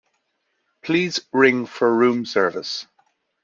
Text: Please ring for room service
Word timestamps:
Please 0.81 1.19
ring 1.31 1.67
for 1.67 1.95
room 1.95 2.25
service 2.25 2.87